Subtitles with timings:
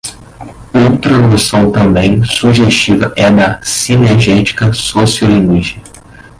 [0.73, 5.91] Outra noção também sugestiva é a da sinergética sociolinguística.